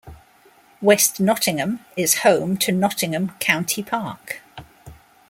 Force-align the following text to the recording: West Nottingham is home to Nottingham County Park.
West 0.81 1.19
Nottingham 1.19 1.81
is 1.95 2.21
home 2.21 2.57
to 2.57 2.71
Nottingham 2.71 3.33
County 3.39 3.83
Park. 3.83 4.41